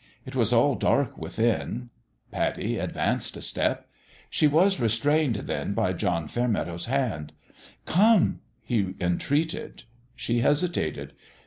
It 0.25 0.35
was 0.35 0.51
all 0.51 0.73
dark 0.73 1.15
within. 1.15 1.91
Pattie 2.31 2.79
advanced 2.79 3.37
a 3.37 3.41
step. 3.43 3.87
She 4.31 4.47
was 4.47 4.79
restrained, 4.79 5.35
then, 5.35 5.75
by 5.75 5.93
John 5.93 6.25
Fairmeadow's 6.27 6.87
hand." 6.87 7.33
Come!" 7.99 8.39
he 8.71 8.95
entreated. 8.99 9.83
She 10.15 10.39
hesitated. 10.39 11.13